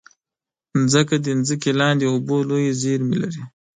[0.79, 3.43] مځکه د ځمکې لاندې اوبو لویې زېرمې لري.